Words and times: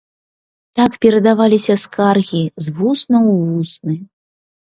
Так 0.77 0.91
перадаваліся 1.03 1.75
скаргі 1.83 2.41
з 2.69 2.75
вуснаў 2.79 3.23
у 3.35 3.37
вусны. 3.51 3.95